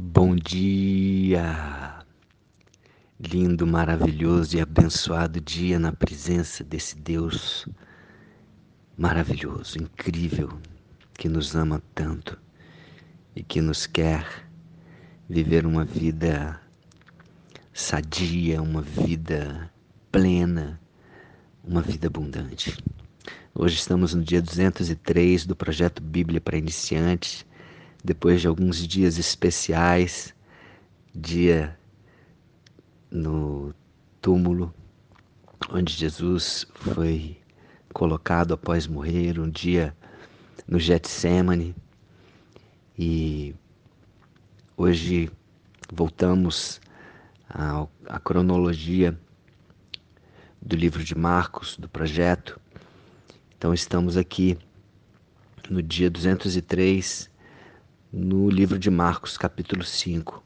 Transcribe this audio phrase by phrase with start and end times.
[0.00, 2.04] Bom dia!
[3.18, 7.66] Lindo, maravilhoso e abençoado dia na presença desse Deus
[8.96, 10.56] maravilhoso, incrível,
[11.14, 12.38] que nos ama tanto
[13.34, 14.24] e que nos quer
[15.28, 16.60] viver uma vida
[17.72, 19.68] sadia, uma vida
[20.12, 20.80] plena,
[21.64, 22.78] uma vida abundante.
[23.52, 27.47] Hoje estamos no dia 203 do projeto Bíblia para Iniciantes
[28.02, 30.34] depois de alguns dias especiais,
[31.14, 31.78] dia
[33.10, 33.74] no
[34.20, 34.72] túmulo
[35.70, 37.36] onde Jesus foi
[37.92, 39.94] colocado após morrer, um dia
[40.66, 41.74] no Getsemane.
[42.96, 43.54] E
[44.76, 45.30] hoje
[45.92, 46.80] voltamos
[47.48, 47.86] à,
[48.20, 49.18] cronologia
[50.60, 52.60] do livro de Marcos, do projeto.
[53.56, 54.56] Então estamos aqui
[55.68, 57.30] no dia 203
[58.12, 60.42] no livro de Marcos, capítulo 5,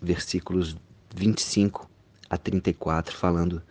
[0.00, 0.76] versículos
[1.14, 1.90] 25
[2.30, 3.62] a 34, falando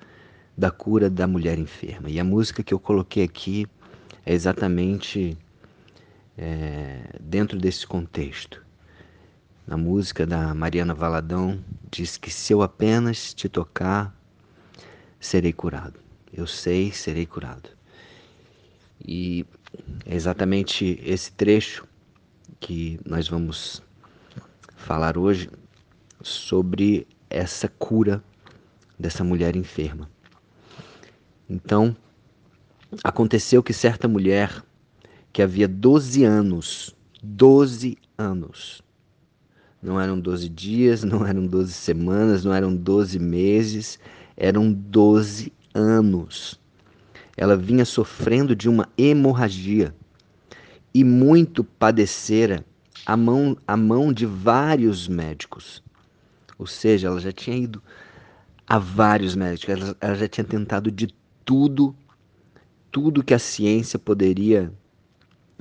[0.58, 2.10] da cura da mulher enferma.
[2.10, 3.66] E a música que eu coloquei aqui
[4.26, 5.38] é exatamente
[6.38, 8.64] é, dentro desse contexto.
[9.66, 14.16] Na música da Mariana Valadão diz que se eu apenas te tocar,
[15.20, 16.00] serei curado.
[16.32, 17.70] Eu sei, serei curado.
[19.04, 19.46] E
[20.06, 21.86] é exatamente esse trecho
[22.66, 23.80] que nós vamos
[24.76, 25.52] falar hoje
[26.24, 28.24] sobre essa cura
[28.98, 30.10] dessa mulher enferma.
[31.48, 31.96] Então,
[33.04, 34.64] aconteceu que certa mulher
[35.32, 38.82] que havia 12 anos, 12 anos,
[39.80, 44.00] não eram 12 dias, não eram 12 semanas, não eram 12 meses,
[44.36, 46.60] eram 12 anos.
[47.38, 49.94] Ela vinha sofrendo de uma hemorragia
[50.96, 52.66] e muito padecera
[53.06, 55.84] a mão, a mão de vários médicos.
[56.58, 57.84] Ou seja, ela já tinha ido
[58.66, 61.94] a vários médicos, ela, ela já tinha tentado de tudo,
[62.90, 64.72] tudo que a ciência poderia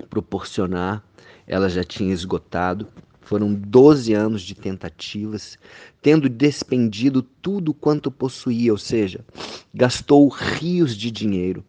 [0.09, 1.03] proporcionar,
[1.49, 2.87] ela já tinha esgotado.
[3.21, 5.59] Foram 12 anos de tentativas,
[6.01, 9.25] tendo despendido tudo quanto possuía, ou seja,
[9.75, 11.65] gastou rios de dinheiro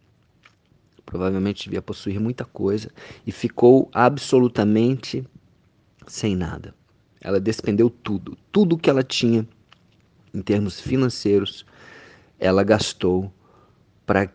[1.06, 2.90] provavelmente devia possuir muita coisa,
[3.24, 5.24] e ficou absolutamente
[6.06, 6.74] sem nada.
[7.20, 9.48] Ela despendeu tudo, tudo que ela tinha
[10.34, 11.64] em termos financeiros,
[12.38, 13.32] ela gastou
[14.04, 14.30] para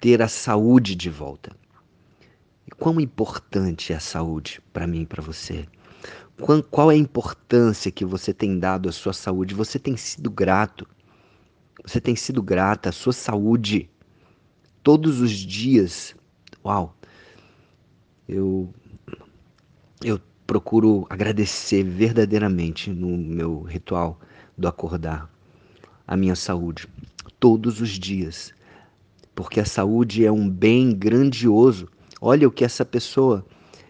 [0.00, 1.52] ter a saúde de volta.
[2.66, 5.66] E quão importante é a saúde para mim e para você?
[6.70, 9.54] Qual é a importância que você tem dado à sua saúde?
[9.54, 10.88] Você tem sido grato?
[11.84, 13.88] Você tem sido grata à sua saúde?
[14.82, 16.14] Todos os dias.
[16.64, 16.94] Uau!
[18.28, 18.72] Eu
[20.04, 24.20] eu procuro agradecer verdadeiramente no meu ritual
[24.58, 25.30] do acordar
[26.06, 26.88] a minha saúde
[27.38, 28.52] todos os dias.
[29.34, 31.88] Porque a saúde é um bem grandioso.
[32.20, 33.46] Olha o que essa pessoa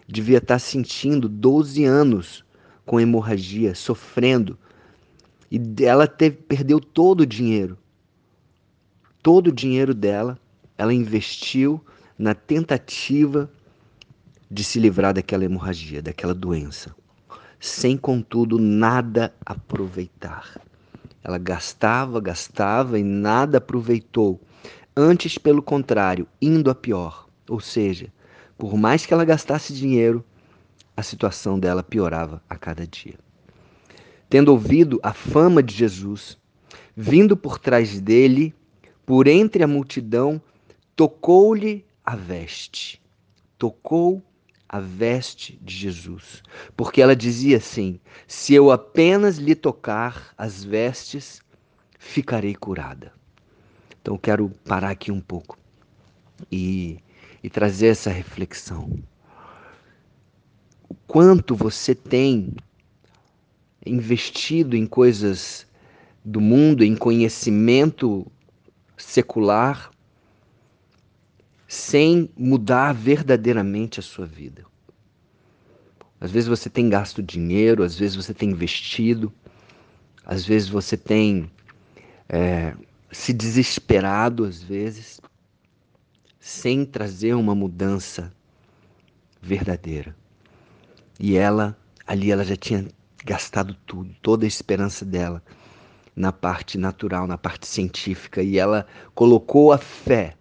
[0.07, 2.45] devia estar sentindo 12 anos
[2.85, 4.57] com hemorragia, sofrendo.
[5.51, 7.77] E ela teve, perdeu todo o dinheiro.
[9.21, 10.37] Todo o dinheiro dela
[10.77, 11.81] ela investiu
[12.17, 13.49] na tentativa
[14.49, 16.95] de se livrar daquela hemorragia, daquela doença,
[17.59, 20.61] sem contudo nada aproveitar.
[21.23, 24.39] Ela gastava, gastava e nada aproveitou.
[24.95, 27.27] Antes, pelo contrário, indo a pior.
[27.49, 28.11] Ou seja,
[28.57, 30.23] por mais que ela gastasse dinheiro,
[30.95, 33.15] a situação dela piorava a cada dia.
[34.29, 36.37] Tendo ouvido a fama de Jesus,
[36.95, 38.53] vindo por trás dele,
[39.05, 40.41] por entre a multidão,
[40.95, 43.01] tocou-lhe a veste.
[43.57, 44.23] Tocou
[44.67, 46.41] a veste de Jesus.
[46.75, 51.41] Porque ela dizia assim: se eu apenas lhe tocar as vestes,
[51.99, 53.13] ficarei curada.
[54.01, 55.57] Então, quero parar aqui um pouco
[56.51, 56.99] e,
[57.41, 58.91] e trazer essa reflexão.
[60.89, 62.53] O quanto você tem
[63.85, 65.65] investido em coisas
[66.23, 68.25] do mundo, em conhecimento
[68.97, 69.92] secular,
[71.73, 74.63] sem mudar verdadeiramente a sua vida.
[76.21, 79.33] Às vezes você tem gasto dinheiro, às vezes você tem investido,
[80.23, 81.49] às vezes você tem
[82.29, 82.75] é,
[83.11, 85.19] se desesperado, às vezes,
[86.39, 88.31] sem trazer uma mudança
[89.41, 90.15] verdadeira.
[91.19, 92.85] E ela, ali, ela já tinha
[93.25, 95.41] gastado tudo, toda a esperança dela
[96.15, 98.85] na parte natural, na parte científica, e ela
[99.15, 100.35] colocou a fé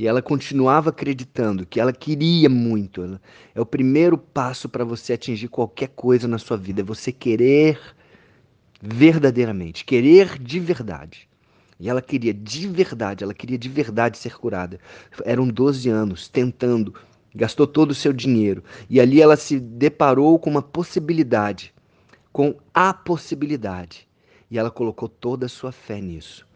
[0.00, 3.20] E ela continuava acreditando que ela queria muito.
[3.54, 7.78] É o primeiro passo para você atingir qualquer coisa na sua vida, é você querer
[8.80, 11.28] verdadeiramente, querer de verdade.
[11.78, 14.80] E ela queria de verdade, ela queria de verdade ser curada.
[15.22, 16.94] Eram 12 anos tentando,
[17.34, 18.64] gastou todo o seu dinheiro.
[18.88, 21.74] E ali ela se deparou com uma possibilidade,
[22.32, 24.08] com a possibilidade.
[24.50, 26.48] E ela colocou toda a sua fé nisso.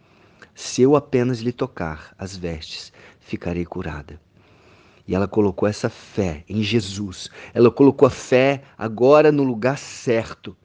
[0.54, 2.92] Se eu apenas lhe tocar as vestes,
[3.24, 4.20] ficarei curada.
[5.06, 7.28] E ela colocou essa fé em Jesus.
[7.52, 10.56] Ela colocou a fé agora no lugar certo.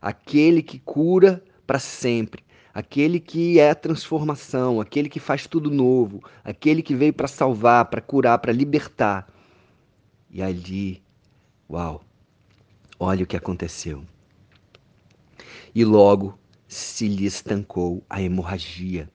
[0.00, 6.22] Aquele que cura para sempre, aquele que é a transformação, aquele que faz tudo novo,
[6.44, 9.26] aquele que veio para salvar, para curar, para libertar.
[10.30, 11.02] E ali,
[11.68, 12.02] uau,
[13.00, 14.04] olha o que aconteceu.
[15.74, 16.38] E logo
[16.68, 19.08] se lhe estancou a hemorragia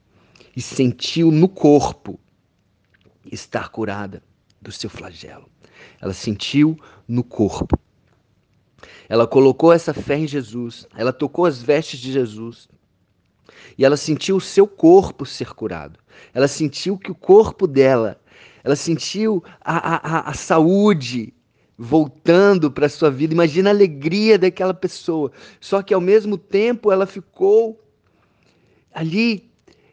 [0.56, 2.20] e sentiu no corpo
[3.30, 4.24] estar curada
[4.62, 5.50] do seu flagelo.
[6.00, 7.78] Ela sentiu no corpo.
[9.10, 12.70] Ela colocou essa fé em Jesus, ela tocou as vestes de Jesus
[13.78, 16.00] e ela sentiu o seu corpo ser curado.
[16.34, 18.20] Ela sentiu que o corpo dela,
[18.64, 21.34] ela sentiu a, a, a saúde
[21.78, 23.34] voltando para a sua vida.
[23.34, 25.32] Imagina a alegria daquela pessoa.
[25.60, 27.84] Só que ao mesmo tempo ela ficou
[28.94, 29.51] ali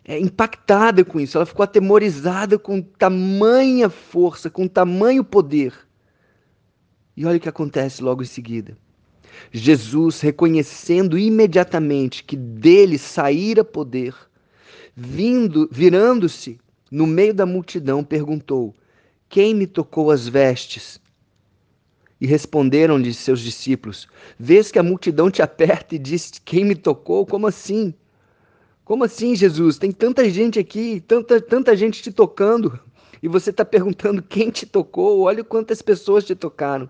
[0.08, 5.74] é, impactada com isso, ela ficou atemorizada com tamanha força, com tamanho poder.
[7.14, 8.74] E olha o que acontece logo em seguida.
[9.52, 14.14] Jesus, reconhecendo imediatamente que dele saíra poder,
[14.96, 16.58] vindo, virando-se
[16.90, 18.74] no meio da multidão, perguntou:
[19.28, 20.98] Quem me tocou as vestes?
[22.18, 24.08] E responderam-lhe seus discípulos:
[24.38, 27.26] Vês que a multidão te aperta e diz: Quem me tocou?
[27.26, 27.92] Como assim?
[28.88, 29.76] Como assim, Jesus?
[29.76, 32.80] Tem tanta gente aqui, tanta, tanta gente te tocando,
[33.22, 35.24] e você está perguntando quem te tocou?
[35.24, 36.88] Olha quantas pessoas te tocaram.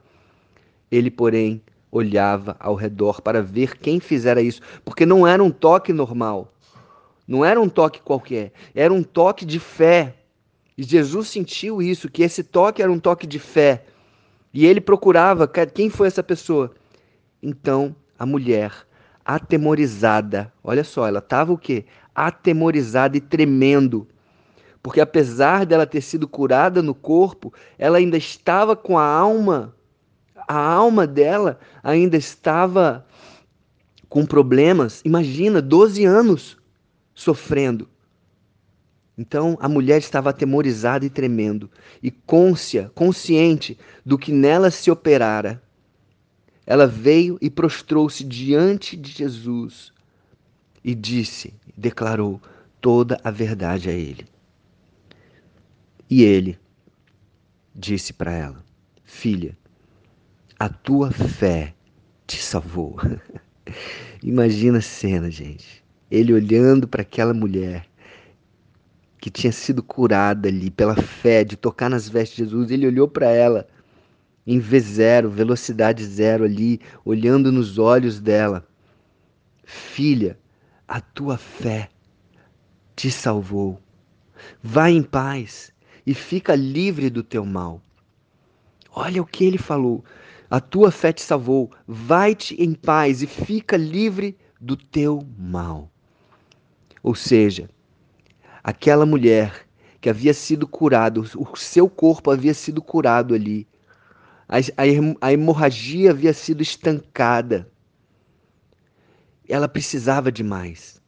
[0.93, 1.61] Ele, porém,
[1.91, 6.55] olhava ao redor para ver quem fizera isso, porque não era um toque normal,
[7.27, 10.15] não era um toque qualquer, era um toque de fé.
[10.77, 13.85] E Jesus sentiu isso, que esse toque era um toque de fé.
[14.55, 16.71] E ele procurava quem foi essa pessoa.
[17.43, 18.87] Então a mulher
[19.29, 20.51] atemorizada.
[20.65, 21.85] Olha só, ela estava o quê?
[22.15, 24.09] Atemorizada e tremendo.
[24.83, 29.75] Porque apesar dela ter sido curada no corpo, ela ainda estava com a alma,
[30.49, 33.07] a alma dela ainda estava
[34.09, 35.03] com problemas.
[35.05, 36.57] Imagina, 12 anos
[37.15, 37.87] sofrendo.
[39.19, 41.71] Então a mulher estava atemorizada e tremendo,
[42.03, 43.77] e côncia, consciente
[44.07, 45.61] do que nela se operara.
[46.71, 49.91] Ela veio e prostrou-se diante de Jesus
[50.85, 52.39] e disse, declarou
[52.79, 54.27] toda a verdade a ele.
[56.11, 56.59] E ele
[57.75, 58.63] disse para ela:
[59.03, 59.57] Filha,
[60.59, 61.75] a tua fé
[62.27, 62.99] te salvou.
[64.23, 65.83] Imagina a cena, gente.
[66.11, 67.87] Ele olhando para aquela mulher
[69.19, 73.09] que tinha sido curada ali pela fé de tocar nas vestes de Jesus, ele olhou
[73.09, 73.67] para ela
[74.51, 78.67] em V0, velocidade zero ali, olhando nos olhos dela.
[79.63, 80.39] Filha,
[80.89, 81.91] a tua fé
[82.97, 83.79] te salvou.
[84.63, 85.71] Vai em paz
[86.07, 87.83] e fica livre do teu mal.
[88.91, 90.03] Olha o que ele falou.
[90.49, 91.71] A tua fé te salvou.
[91.87, 95.91] Vai-te em paz e fica livre do teu mal.
[97.03, 97.69] Ou seja,
[98.65, 99.69] aquela mulher
[100.01, 103.69] que havia sido curada, o seu corpo havia sido curado ali
[104.49, 104.57] a,
[105.21, 107.71] a hemorragia havia sido estancada.
[109.49, 111.01] Ela precisava de mais.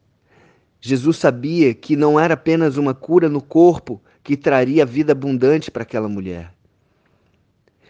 [0.80, 5.82] Jesus sabia que não era apenas uma cura no corpo que traria vida abundante para
[5.82, 6.54] aquela mulher.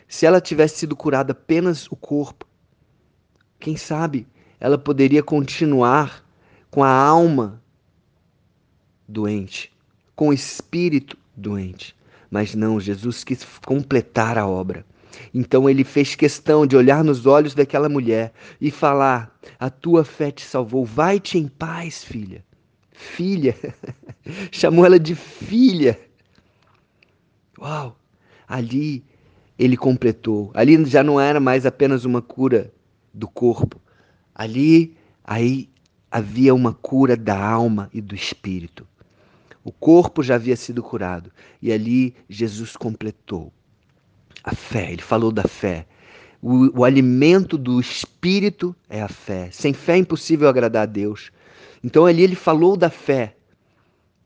[0.09, 2.47] Se ela tivesse sido curada apenas o corpo,
[3.59, 4.26] quem sabe
[4.59, 6.25] ela poderia continuar
[6.71, 7.62] com a alma
[9.09, 9.73] doente,
[10.14, 11.97] com o espírito doente.
[12.30, 14.85] Mas não, Jesus quis completar a obra.
[15.33, 20.31] Então ele fez questão de olhar nos olhos daquela mulher e falar: A tua fé
[20.31, 22.45] te salvou, vai-te em paz, filha.
[22.93, 23.57] Filha,
[24.52, 25.99] chamou ela de filha.
[27.59, 27.97] Uau!
[28.47, 29.05] Ali
[29.59, 30.50] ele completou.
[30.55, 32.73] Ali já não era mais apenas uma cura
[33.12, 33.81] do corpo.
[34.35, 35.69] Ali aí
[36.11, 38.87] havia uma cura da alma e do espírito.
[39.62, 43.52] O corpo já havia sido curado e ali Jesus completou.
[44.42, 45.87] A fé, ele falou da fé.
[46.42, 49.50] O, o, alimento do espírito é a fé.
[49.52, 51.30] Sem fé é impossível agradar a Deus.
[51.85, 53.37] Então ali ele falou da fé.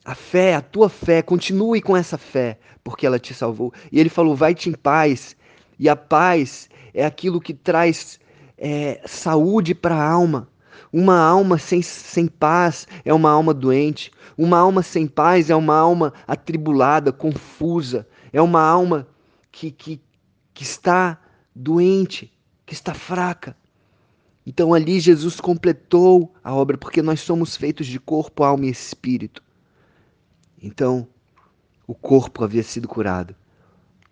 [0.05, 3.73] A fé, a tua fé, continue com essa fé, porque ela te salvou.
[3.91, 5.35] E ele falou: vai-te em paz.
[5.79, 8.21] E a paz é aquilo que traz
[8.57, 10.49] é, saúde para a alma.
[10.93, 14.13] Uma alma sem, sem paz é uma alma doente.
[14.39, 18.07] Uma alma sem paz é uma alma atribulada, confusa.
[18.33, 19.09] É uma alma
[19.55, 20.01] que, que,
[20.53, 21.23] que está
[21.55, 22.33] doente,
[22.67, 23.57] que está fraca.
[24.45, 29.43] Então ali Jesus completou a obra, porque nós somos feitos de corpo, alma e espírito.
[30.61, 31.07] Então,
[31.87, 33.35] o corpo havia sido curado,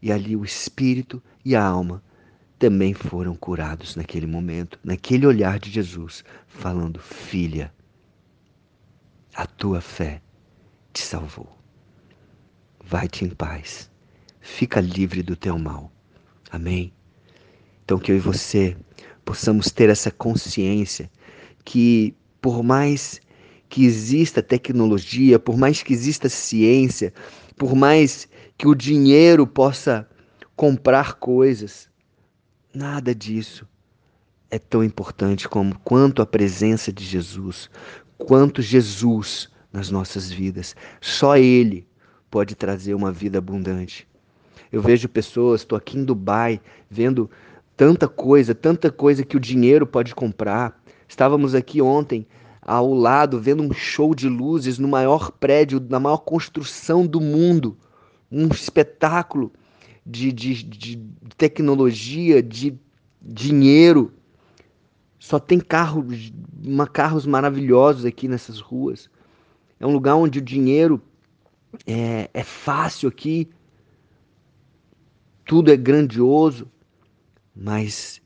[0.00, 2.02] e ali o espírito e a alma
[2.56, 7.74] também foram curados naquele momento, naquele olhar de Jesus, falando: Filha,
[9.34, 10.22] a tua fé
[10.92, 11.58] te salvou.
[12.84, 13.90] Vai-te em paz,
[14.42, 15.90] fica livre do teu mal.
[16.50, 16.92] Amém?
[17.84, 18.76] Então, que eu e você
[19.24, 21.10] possamos ter essa consciência
[21.64, 23.20] que, por mais
[23.70, 27.14] que exista tecnologia, por mais que exista ciência,
[27.56, 30.06] por mais que o dinheiro possa
[30.54, 31.90] comprar coisas,
[32.74, 33.68] Nada disso
[34.50, 37.68] é tão importante como quanto a presença de Jesus,
[38.16, 40.74] quanto Jesus nas nossas vidas.
[40.98, 41.86] Só Ele
[42.30, 44.08] pode trazer uma vida abundante.
[44.72, 46.58] Eu vejo pessoas, estou aqui em Dubai,
[46.90, 47.30] vendo
[47.76, 50.82] tanta coisa, tanta coisa que o dinheiro pode comprar.
[51.06, 52.26] Estávamos aqui ontem
[52.62, 57.76] ao lado vendo um show de luzes no maior prédio, na maior construção do mundo.
[58.30, 59.52] Um espetáculo
[60.06, 61.04] de, de, de
[61.36, 62.74] tecnologia, de
[63.20, 64.10] dinheiro.
[65.18, 66.32] Só tem carros,
[66.64, 69.10] uma, carros maravilhosos aqui nessas ruas.
[69.78, 70.98] É um lugar onde o dinheiro
[71.86, 73.50] é, é fácil aqui.
[75.44, 76.70] Tudo é grandioso.
[77.54, 78.20] Mas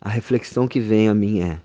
[0.00, 1.60] a reflexão que vem a mim é: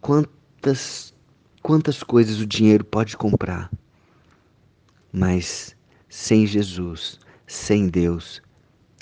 [0.00, 1.14] quantas,
[1.62, 3.70] quantas coisas o dinheiro pode comprar,
[5.12, 5.74] mas
[6.08, 8.42] sem Jesus, sem Deus,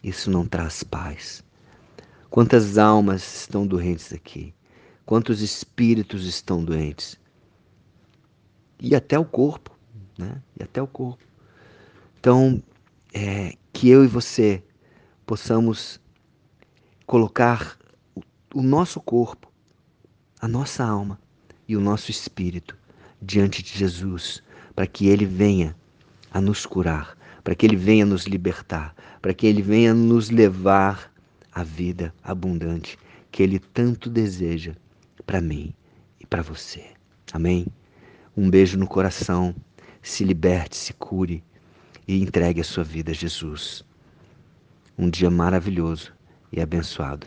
[0.02, 1.44] isso não traz paz.
[2.30, 4.54] Quantas almas estão doentes aqui?
[5.06, 7.18] Quantos espíritos estão doentes?
[8.80, 9.76] E até o corpo,
[10.18, 10.42] né?
[10.58, 11.22] E até o corpo.
[12.18, 12.62] Então,
[13.14, 14.62] é, que eu e você
[15.24, 16.00] possamos
[17.06, 17.78] colocar
[18.14, 18.20] o,
[18.54, 19.50] o nosso corpo,
[20.40, 21.20] a nossa alma
[21.68, 22.76] e o nosso espírito
[23.22, 24.42] diante de Jesus,
[24.74, 25.76] para que Ele venha
[26.32, 31.12] a nos curar, para que Ele venha nos libertar, para que Ele venha nos levar
[31.52, 32.98] à vida abundante
[33.30, 34.74] que Ele tanto deseja
[35.24, 35.72] para mim
[36.20, 36.84] e para você.
[37.32, 37.66] Amém?
[38.36, 39.54] Um beijo no coração,
[40.02, 41.42] se liberte, se cure
[42.06, 43.84] e entregue a sua vida a Jesus.
[44.96, 46.12] Um dia maravilhoso
[46.52, 47.26] e abençoado.